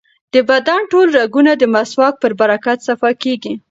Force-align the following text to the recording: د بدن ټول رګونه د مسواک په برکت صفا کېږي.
د 0.33 0.35
بدن 0.49 0.81
ټول 0.91 1.07
رګونه 1.19 1.51
د 1.57 1.63
مسواک 1.73 2.13
په 2.21 2.27
برکت 2.41 2.77
صفا 2.87 3.11
کېږي. 3.23 3.53